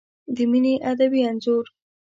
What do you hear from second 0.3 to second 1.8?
د مینې ادبي انځور